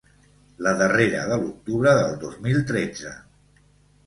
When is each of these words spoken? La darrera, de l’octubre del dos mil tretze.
La 0.67 0.71
darrera, 0.79 1.19
de 1.31 1.37
l’octubre 1.41 1.93
del 2.01 2.17
dos 2.25 2.41
mil 2.47 2.65
tretze. 2.73 3.15